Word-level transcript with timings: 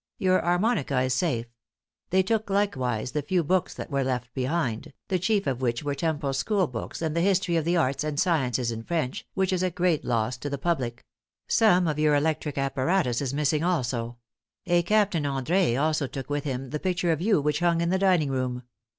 Your 0.17 0.41
armonica 0.41 1.05
is 1.05 1.13
safe. 1.13 1.45
They 2.09 2.23
took 2.23 2.49
likewise 2.49 3.11
the 3.11 3.21
few 3.21 3.43
books 3.43 3.75
that 3.75 3.91
were 3.91 4.03
left 4.03 4.33
behind, 4.33 4.93
the 5.09 5.19
chief 5.19 5.45
of 5.45 5.61
which 5.61 5.83
were 5.83 5.93
Temple's 5.93 6.39
school 6.39 6.65
books 6.65 7.03
and 7.03 7.15
the 7.15 7.21
History 7.21 7.55
of 7.55 7.65
the 7.65 7.77
Arts 7.77 8.03
and 8.03 8.19
Sciences 8.19 8.71
in 8.71 8.81
French, 8.81 9.27
which 9.35 9.53
is 9.53 9.61
a 9.61 9.69
great 9.69 10.03
loss 10.03 10.37
to 10.37 10.49
the 10.49 10.57
public; 10.57 11.05
some 11.47 11.87
of 11.87 11.99
your 11.99 12.15
electric 12.15 12.57
apparatus 12.57 13.21
is 13.21 13.31
missing 13.31 13.63
also 13.63 14.17
a 14.65 14.81
Captain 14.81 15.25
André 15.25 15.79
also 15.79 16.07
took 16.07 16.31
with 16.31 16.45
him 16.45 16.71
the 16.71 16.79
picture 16.79 17.11
of 17.11 17.21
you 17.21 17.39
which 17.39 17.59
hung 17.59 17.79
in 17.79 17.91
the 17.91 17.99
dining 17.99 18.31
room. 18.31 18.63